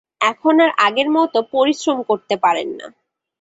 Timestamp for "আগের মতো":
0.87-1.39